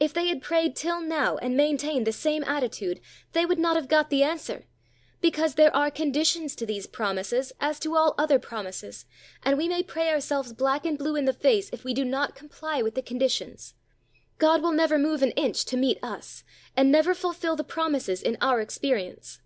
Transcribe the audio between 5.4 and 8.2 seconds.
there are conditions to these promises, as to all